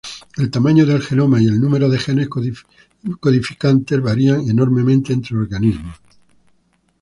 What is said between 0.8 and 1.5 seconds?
del genoma y